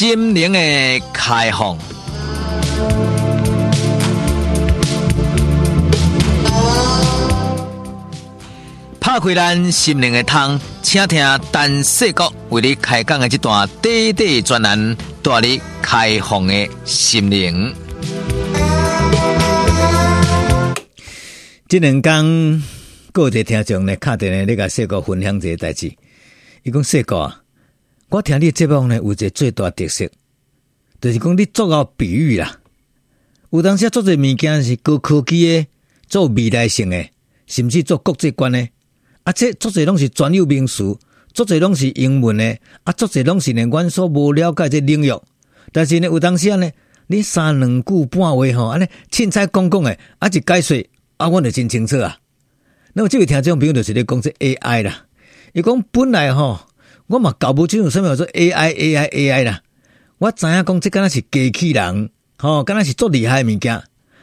[0.00, 0.58] 心灵的
[1.12, 1.76] 开放，
[8.98, 11.22] 拍开咱心灵的窗，请听
[11.52, 17.70] 陈世国为你开讲的这段短短专栏，带你开放的心灵。
[21.68, 22.62] 这两天，
[23.12, 25.92] 各位听众呢，卡电呢，你甲世国分享这个代志。
[26.62, 27.39] 伊讲世国啊，
[28.10, 30.04] 我听你节目呢，有一个最大特色，
[31.00, 32.58] 就是讲你做个比喻啦。
[33.50, 35.66] 有当时做这物件是高科技的，
[36.08, 37.08] 做未来性的，
[37.46, 38.68] 甚至做国际观的。
[39.22, 40.98] 啊，这做这拢是专有名词，
[41.32, 42.58] 做这拢是英文的。
[42.82, 45.12] 啊，做这拢是连，阮所无了解这领域。
[45.70, 46.68] 但是呢，有当时呢，
[47.06, 50.84] 你三两句半话吼，安尼凊彩讲讲的，啊，一解说
[51.18, 52.18] 啊，阮就真清楚啊。
[52.92, 55.06] 那么这位听众朋友就是咧讲这 AI 啦。
[55.52, 56.58] 伊讲本来吼，
[57.10, 59.60] 我嘛搞不清楚什么叫做 AI AI AI 啦。
[60.18, 62.08] 我知影讲这敢若是机器人，
[62.38, 63.82] 吼，敢若是足厉害的物件。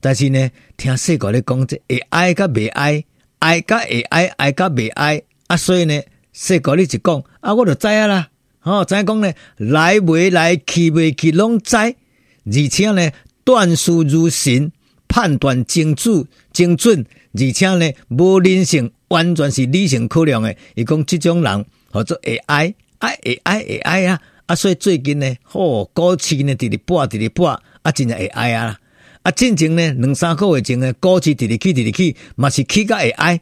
[0.00, 6.00] 但是呢，听世国咧讲这 AI 甲未 AI，AI 甲 AI，AI 甲未 AI，啊，所以呢，
[6.32, 8.28] 世国你一讲啊，我就知影啦。
[8.60, 13.10] 吼，知影讲呢，来未来去未去拢知，而且呢，
[13.42, 14.70] 断事如神，
[15.08, 18.92] 判断精准精准，而且呢，无人性。
[19.08, 27.48] 完全是理性考量的，伊讲这种人或者 AI，啊 AI AI 啊，啊所以最近呢，吼股市呢直直播直直播，
[27.82, 28.78] 啊真正 AI 啊，
[29.22, 33.40] 啊进前呢两三个月前呢股市直直起直直起，嘛是起甲 AI，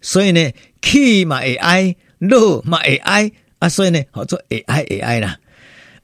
[0.00, 0.50] 所以呢
[0.82, 5.38] 起嘛 AI，落嘛 AI，啊所以呢或者 AI AI 啦。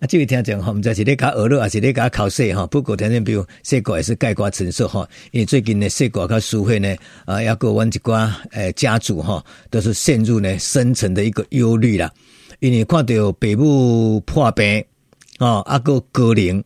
[0.05, 2.67] 啊，这位听众哈，毋知是咧甲学乐，还是咧甲考试哈？
[2.67, 5.09] 不过听众朋友，世国也是概括陈述哈。
[5.31, 12.13] 因为最近呢，世国甲书会呢，啊，抑个阮一寡诶家族哈，都是陷入呢深层的一个忧虑啦。
[12.61, 14.85] 因为看到爸母破病，
[15.39, 16.63] 啊，抑个高龄，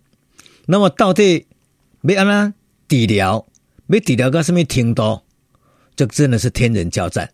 [0.66, 1.46] 那么到底
[2.02, 2.54] 要安怎
[2.88, 3.46] 治疗？
[3.86, 5.20] 要治疗到什么程度？
[5.94, 7.30] 这真的是天人交战。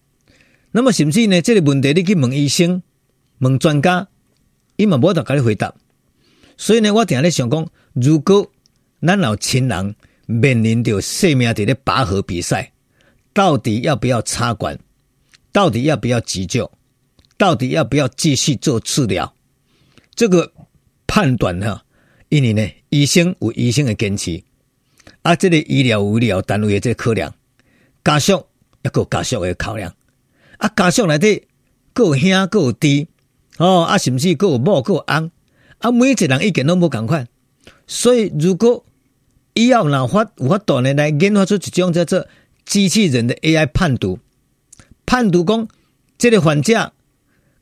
[0.71, 1.41] 那么甚至呢？
[1.41, 2.83] 这个问题你去问医生、
[3.39, 4.07] 问专家，
[4.77, 5.75] 伊嘛无得甲你回答。
[6.57, 8.51] 所以呢，我定咧想讲，如果
[9.01, 9.95] 咱老亲人
[10.27, 12.73] 面临着性命伫咧拔河比赛，
[13.33, 14.79] 到底要不要插管？
[15.53, 16.71] 到底要不要急救？
[17.37, 19.35] 到底要不要继续做治疗？
[20.15, 20.53] 这个
[21.07, 21.85] 判断哈，
[22.29, 24.43] 因为呢，医生有医生的坚持，
[25.23, 27.35] 啊，这个医疗有医疗单位的这个考量，
[28.05, 28.47] 家属
[28.83, 29.95] 也有家属的考量，
[30.59, 31.49] 啊，家属内底
[31.93, 33.09] 各有兄各有弟，
[33.59, 35.31] 哦，啊，甚至各有某各有翁。
[35.85, 37.29] 啊，每一个人意见拢无共款，
[37.87, 38.87] 所以如果
[39.53, 42.27] 医药哪法有法度呢，来研发出一种叫做
[42.65, 44.19] 机器人的 AI 判读，
[45.05, 45.69] 判读讲
[46.17, 46.91] 这个患者，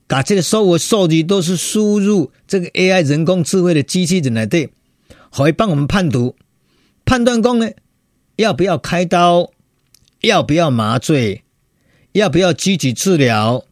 [0.06, 4.70] 把这个所有数据都是输入这个 AI 人工智慧的机器人来对，
[5.32, 6.36] 可以帮我们判读，
[7.04, 7.72] 判断讲呢，
[8.36, 9.50] 要不要开刀，
[10.20, 11.42] 要不要麻醉，
[12.12, 13.64] 要不要积极治疗，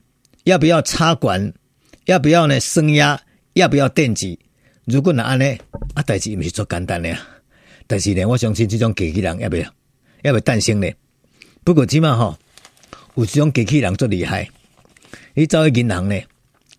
[0.43, 1.53] 要不要插管，
[2.07, 3.23] 要不要呢升压。
[3.55, 4.39] 要不要电击？
[4.85, 5.45] 如果那安呢？
[5.95, 7.17] 啊，代志毋是做简单的，
[7.87, 9.63] 但是呢，我相信这种机器人要不要，
[10.23, 10.89] 要不要诞生呢？
[11.65, 12.39] 不过即码吼，
[13.17, 14.49] 有这种机器人最厉害。
[15.35, 16.21] 你走去银行呢，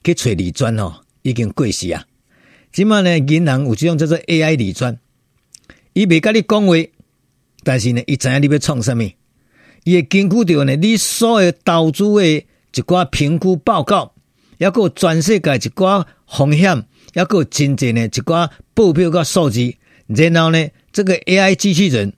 [0.04, 2.06] 去找理专吼，已经过时啊。
[2.72, 4.98] 即码呢，银行有这种叫做 AI 理专，
[5.94, 6.74] 伊未甲你讲话，
[7.64, 9.04] 但是呢，伊知影你要创什么，
[9.84, 14.14] 伊会根据着呢，你所有投资的一寡评估报告。
[14.58, 19.78] 要个全世界一寡风险，要个真正的一寡报表个数据，
[20.08, 22.14] 然后呢，这个 AI 机器人，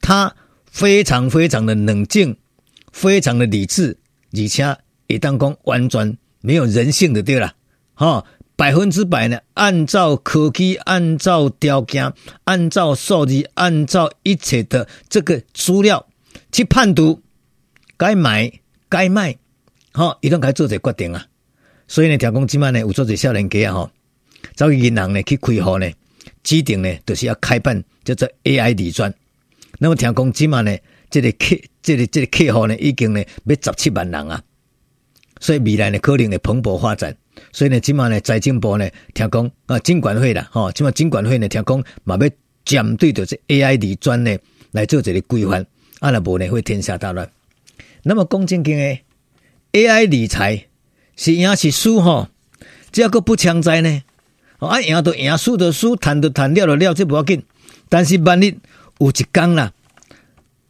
[0.00, 0.36] 它
[0.70, 2.36] 非常非常的冷静，
[2.92, 3.98] 非常的理智，
[4.32, 4.76] 而且
[5.08, 7.54] 也当讲完全没有人性的对了，
[7.94, 8.24] 哈，
[8.54, 12.12] 百分之百呢，按照科技，按照条件，
[12.44, 16.06] 按照数据，按照一切的这个资料
[16.52, 17.20] 去判读，
[17.96, 18.52] 该买
[18.88, 19.36] 该卖，
[19.92, 21.26] 哈，一旦该做这决定啊。
[21.88, 23.90] 所以呢，听讲即摆呢，有做者少年家，吼，
[24.54, 25.90] 走去银行呢去开户呢，
[26.42, 29.12] 指定呢、就是要开办叫做 AI 理专。
[29.78, 30.76] 那么听讲即摆呢，
[31.08, 34.40] 这个客，这个这个客户呢，已经呢要十七万人啊。
[35.40, 37.16] 所以未来呢，可能会蓬勃发展。
[37.52, 42.30] 所以呢，即摆呢，财政部呢，听讲啊，金管会啦，吼，即摆金管会呢，听讲嘛要
[42.66, 44.36] 针对着这 AI 理专呢
[44.72, 45.64] 来做一个规范，
[46.00, 47.26] 啊，若无呢会天下大乱。
[48.02, 49.02] 那么讲正经诶
[49.72, 50.67] ，AI 理财。
[51.18, 52.28] 是赢是输吼，
[52.92, 54.02] 只要个不强在呢，
[54.58, 57.42] 啊赢就赢，输就输，谈就谈，了就了，这不要紧。
[57.88, 58.56] 但是万一
[58.98, 59.72] 有一天啦，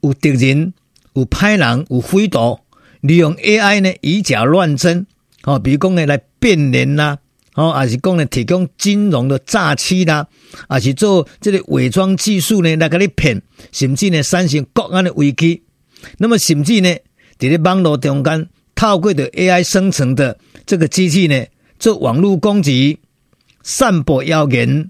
[0.01, 0.73] 有敌人、
[1.13, 2.59] 有歹人、有匪徒
[3.03, 5.07] 利用 AI 呢以假乱真，
[5.45, 7.19] 哦，比如讲呢来变脸啦，
[7.55, 10.27] 哦，还是讲呢提供金融的诈欺啦，
[10.67, 15.63] 还是做这个伪装技术呢来给你骗，甚至呢产生国安的危机。
[16.17, 16.89] 那么甚至呢，
[17.37, 18.49] 在咧网络中间
[18.79, 21.45] 透过的 AI 生成的这个机器呢，
[21.81, 22.97] 做网络攻击、
[23.65, 24.89] 散播谣言、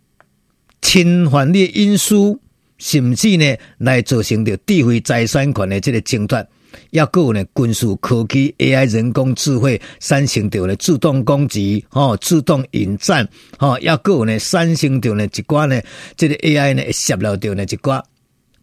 [0.82, 2.38] 侵犯你隐私，
[2.76, 6.46] 甚至呢来造成着智慧财产权的这个争夺。
[6.90, 13.26] 也阁有呢，军事科技 AI 人工智慧产生着呢自动攻击，吼，自动引战，
[13.56, 15.81] 吼，也阁有呢产生着呢一寡呢，
[16.14, 18.02] 这个 AI 呢泄露着呢一寡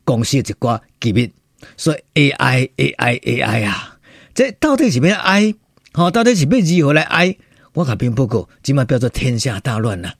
[0.03, 1.27] 公司一寡机密，
[1.77, 3.94] 所以 AI AI AI 啊，
[4.35, 5.55] 这到底是要爱，
[5.93, 7.35] 吼，到底是要如何来爱？
[7.73, 10.11] 我甲兵报告，即马叫做天下大乱呐，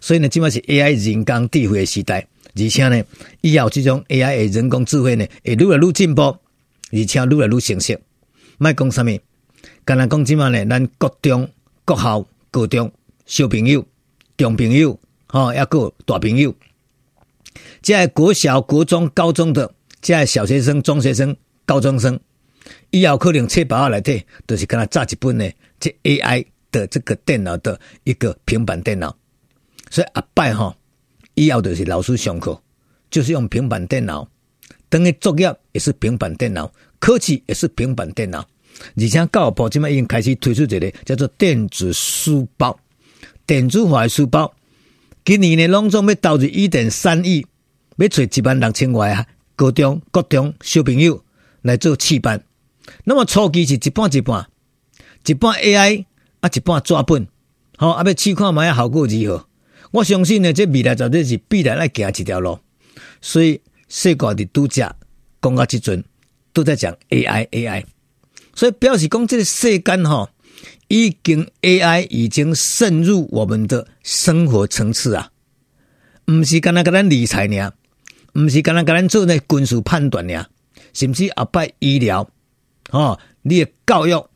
[0.00, 2.26] 所以呢，即马是 AI 人工智慧的时代，
[2.56, 3.04] 而且呢，
[3.42, 6.36] 以后这种 AI 的人工智慧呢，会愈来愈进步。
[6.90, 7.94] 而且愈来愈成熟，
[8.56, 9.20] 莫讲啥物，
[9.84, 10.64] 干那讲即嘛呢？
[10.64, 11.46] 咱国中、
[11.84, 12.90] 国校、高中
[13.26, 13.86] 小朋友、
[14.38, 16.54] 中朋友，吼，抑阁大朋友，
[17.82, 19.70] 即个国小、国中、高中的，
[20.00, 21.36] 即个小学生、中学生、
[21.66, 22.18] 高中生，
[22.90, 29.16] 以后可能册包内底，都是跟他炸一本呢，即 AI 的这个电脑的一个平板电脑，
[29.90, 30.74] 所以阿拜吼，
[31.34, 32.60] 以后就是老师上课，
[33.10, 34.28] 就是用平板电脑。
[34.90, 38.46] 等于作业也是平板电脑，考试也是平板电脑。
[38.96, 42.78] 而且教育部今麦已经开始推出一个叫做电子书包、
[43.44, 44.54] 电子化的书包。
[45.24, 47.44] 今年呢，拢总要投入一点三亿，
[47.96, 49.26] 要找一万六千外啊，
[49.56, 51.22] 高中、国中小朋友
[51.62, 52.42] 来做试班。
[53.04, 54.46] 那么初期是一半一半，
[55.26, 56.04] 一半 AI
[56.40, 57.26] 啊，一半纸本。
[57.76, 59.46] 好，啊要试看觅效果如何？
[59.92, 62.58] 我相信呢，这未来绝对是必然来行一条路，
[63.20, 63.60] 所以。
[63.90, 64.94] 世界的都假
[65.40, 66.04] 讲到即阵
[66.52, 67.84] 都在讲 AI AI，
[68.54, 70.30] 所以表示讲这个世间哈，
[70.88, 75.30] 已经 AI 已经渗入我们的生活层次啊，
[76.26, 77.72] 毋是干那甲咱理财尔，
[78.34, 80.46] 毋是干那甲咱做那军事判断尔，
[80.92, 82.28] 甚至后摆医疗，
[82.90, 84.28] 哦，你的教育、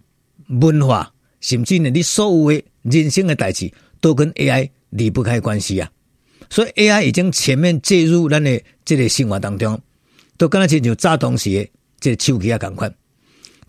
[0.49, 1.11] 文化，
[1.41, 5.91] 甚至呢你所有的人生的代志，都跟 AI 离不开关系啊。
[6.51, 9.81] 所以 AI 已经全面介入咱的这个生活当中，
[10.37, 12.95] 都敢若亲像早当时的这个手机啊共款。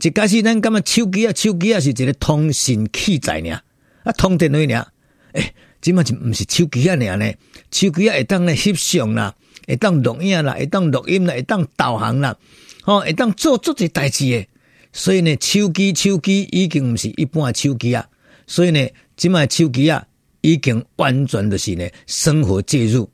[0.01, 3.61] 一开始咱感觉手机啊，手机啊是一个通信器材尔，
[4.03, 4.87] 啊通电话尔。
[5.33, 7.31] 诶，即嘛就毋是手机啊尔呢？
[7.71, 9.33] 手机啊会当咧翕相啦，
[9.65, 12.37] 会当录影啦，会当录音啦，会当导航啦，
[12.81, 14.49] 吼，会当做足这代志诶。
[14.93, 18.07] 所以呢，手机手机已经毋是一般的手机啊。
[18.47, 18.87] 所以呢，
[19.17, 20.07] 即卖手机啊。
[20.45, 23.09] 已经完全就是呢生活介入，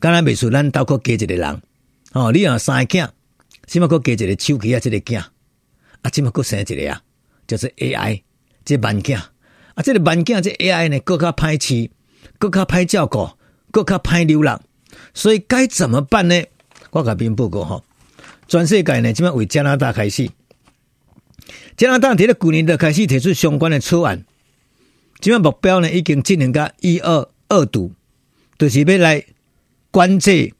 [0.00, 1.62] 刚才未说咱包括加一个人，
[2.10, 3.08] 哦，你若三个囝，
[3.68, 7.00] 起码阁加一个手机啊，这个囝，啊，即卖阁生一个啊，
[7.46, 8.22] 就是 AI，
[8.64, 11.88] 这万囝，啊，这个万囝，这 AI 呢，阁较歹饲，
[12.40, 13.30] 阁较歹照顾，
[13.70, 14.60] 阁较歹流浪，
[15.14, 16.42] 所以该怎么办呢？
[16.90, 17.84] 我甲兵报告吼，
[18.48, 20.28] 全世界呢，即卖为加拿大开始，
[21.76, 24.24] 加拿大伫咧旧年就开始提出相关的草案。
[25.20, 27.92] 即个目标呢，已经进行到一二二度，
[28.58, 29.24] 就是要来
[29.90, 30.52] 管制，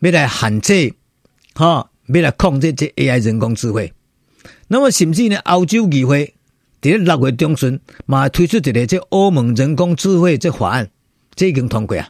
[0.00, 0.94] 要来限制，
[1.54, 3.92] 哈，要来控制这 AI 人工智慧。
[4.68, 6.34] 那么甚至呢，欧洲议会
[6.80, 10.90] 在六月中旬嘛推出一个这欧盟人工智慧这法案，
[11.34, 12.08] 这已经通过啊。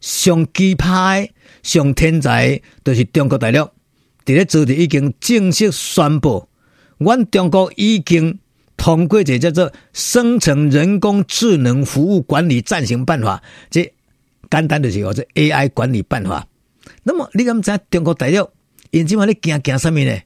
[0.00, 1.28] 上奇葩、
[1.62, 3.58] 上天才，都是中国大陆，
[4.24, 6.48] 伫咧昨日已经正式宣布，
[6.98, 8.38] 阮中国已经。
[8.78, 13.38] 通过一个叫做《生成人工智能服务管理暂行办法》，
[13.70, 13.90] 这
[14.50, 16.46] 简单就是叫做 AI 管理办法。
[17.02, 18.50] 那么你敢知中国大陆
[18.90, 20.20] 因今嘛咧惊惊什么呢？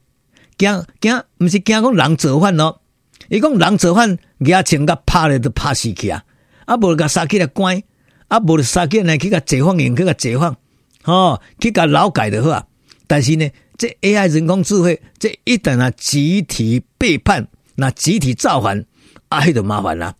[0.58, 2.82] 惊惊，不是惊讲人造反咯？
[3.28, 6.24] 伊讲人造反，牙枪甲拍咧都拍死去啊！
[6.66, 7.80] 啊，无甲杀起来关，
[8.26, 10.56] 啊，无杀起来去甲解放营去甲解放，
[11.04, 12.66] 哦，去甲劳改的好啊。
[13.06, 13.48] 但是呢，
[13.80, 17.48] 这 AI 人工智慧，这一旦啊集体背叛。
[17.76, 18.84] 那集体造反，
[19.30, 20.14] 啊，迄就麻烦啦。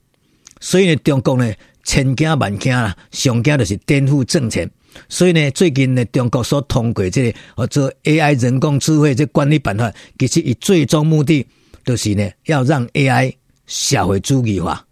[0.61, 1.53] 所以呢，中国呢，
[1.85, 4.67] 千惊万惊啦，上惊就是颠覆政权。
[5.11, 11.47] 所以呢，最近呢，中国所通过这个或者 AI 人工智慧这管理办法，其实以最终目的
[11.85, 13.35] 就是呢，要让 AI
[13.67, 14.83] 社会主义化，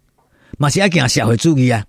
[0.59, 1.83] 嘛是要讲社会主义啊。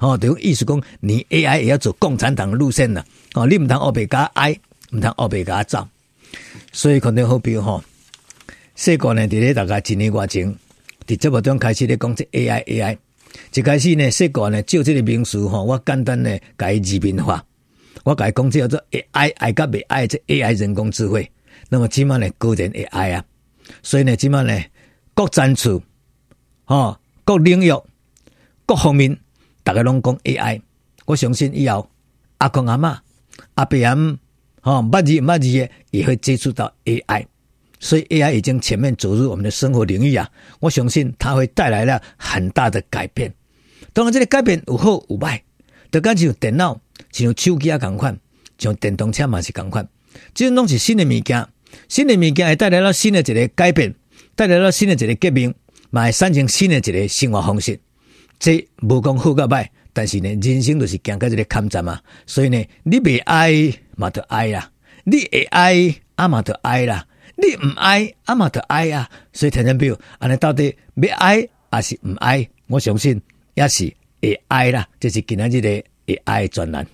[0.00, 3.02] 哦，等于意思讲，你 AI 也要走共产党的路线了。
[3.32, 4.54] 哦，你唔通欧北加 I，
[4.90, 5.88] 唔通欧北加造。
[6.72, 7.82] 所以可能好比吼。
[8.74, 10.54] 世界呢，伫咧大概一年外前，
[11.06, 12.98] 伫节目中开始咧讲这 AI AI。
[13.54, 17.44] 一开始呢，世界呢，就这个名词吼，我简单呢改字面化，
[18.04, 21.30] 我改讲即叫做 AI，爱甲未爱这 AI 人工智慧。
[21.68, 23.24] 那么起码呢，个人 AI 啊，
[23.82, 24.62] 所以呢，起码呢，
[25.14, 25.82] 各战处，
[26.64, 27.72] 吼，各领域，
[28.66, 29.18] 各方面
[29.62, 30.60] 大家拢讲 AI，
[31.06, 31.88] 我相信以后
[32.38, 32.98] 阿公阿嬷、
[33.54, 34.16] 阿伯阿姆，
[34.66, 37.24] 哦，捌字捌字嘅也会接触到 AI，
[37.78, 40.28] 所以 AI 已经全面走入我们的生活领域啊！
[40.58, 43.32] 我相信它会带来了很大的改变。
[43.92, 45.40] 当然，这个改变有好有坏，
[45.92, 46.80] 就敢像电脑、
[47.12, 48.18] 像手机啊同款，
[48.58, 49.88] 像电动车嘛是同款，
[50.34, 51.46] 这种拢是新的物件，
[51.88, 53.94] 新的物件会带来了新的一个改变，
[54.34, 55.54] 带来了新的一个革命，
[55.90, 57.78] 嘛会产生新的一个生活方式。
[58.40, 61.98] 这无讲好甲歹，但是呢，人生就是行到这个坎站嘛。
[62.26, 63.50] 所以呢，你未爱
[63.96, 64.70] 嘛就爱啦，
[65.04, 67.02] 你会爱啊嘛就爱啦，
[67.34, 69.08] 你唔爱啊嘛就爱啊。
[69.32, 72.46] 所以听众朋友，安尼到底要爱还是唔爱？
[72.66, 73.18] 我相信
[73.54, 74.86] 也是会爱啦。
[75.00, 76.86] 这是今仔日的会爱专栏。